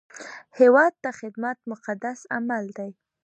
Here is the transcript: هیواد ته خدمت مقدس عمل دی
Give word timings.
هیواد 0.59 0.93
ته 1.03 1.09
خدمت 1.19 1.57
مقدس 1.71 2.19
عمل 2.35 2.65
دی 2.77 2.89